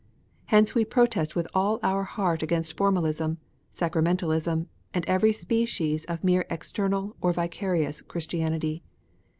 Hence 0.45 0.73
we 0.73 0.83
protest 0.83 1.35
with 1.35 1.47
all 1.53 1.79
our 1.83 2.01
heart 2.03 2.41
against 2.41 2.75
formalism, 2.75 3.37
sacramentalism, 3.69 4.67
and 4.95 5.05
every 5.05 5.31
species 5.31 6.05
of 6.05 6.23
mere 6.23 6.43
external 6.49 7.15
or 7.21 7.31
vicarious 7.31 8.01
Christianity. 8.01 8.81